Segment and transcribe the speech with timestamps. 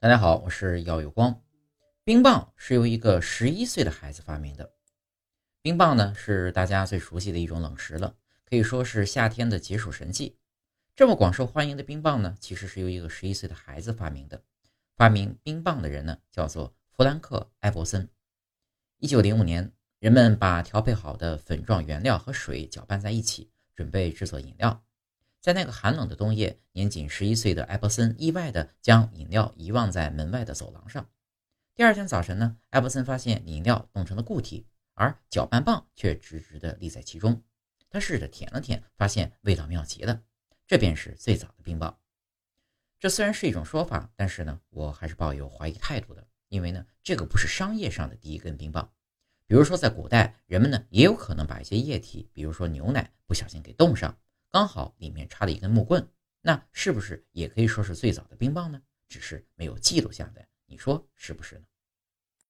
[0.00, 1.42] 大家好，我是姚有光。
[2.04, 4.72] 冰棒是由一个十一岁的孩子发明的。
[5.60, 8.14] 冰棒呢是大家最熟悉的一种冷食了，
[8.44, 10.38] 可以说是夏天的解暑神器。
[10.94, 14.40] 这么广受欢迎的冰棒呢，其实是由一个十一岁的孩子发明的。
[14.96, 18.08] 发明冰棒的人呢，叫做弗兰克·埃伯森。
[18.98, 24.80] 一九零五年，人们把调配好的粉状原料和水搅拌在一起，准备制作饮料。
[25.40, 31.08] 在那个寒冷的冬夜，年仅十一岁的艾伯森意外地将饮料遗忘在门外的走廊上。
[31.74, 37.42] 第二天早晨呢，艾伯森发现饮料冻成了固体，而搅拌棒却直直地立在其中。
[37.88, 40.22] 他试着舔了舔，发现味道妙极了。
[40.66, 41.98] 这便是最早的冰棒。
[42.98, 48.92] 这虽然是一种说法，但是呢，我还是抱有怀疑态度的，因为呢，这个不是商业上的第一根冰棒。
[49.46, 54.18] 比如说，在古代，人们呢也有可能把一些液体，比如说牛奶，不小心给冻上。
[54.50, 58.82] 刚好里面插了一根木棍，那是不是也可以说是最早的冰棒呢？
[59.08, 61.64] 只是没有记录下来，你说是不是呢？